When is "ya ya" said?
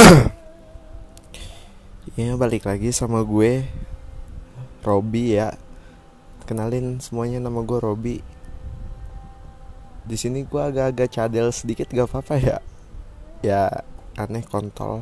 12.40-13.86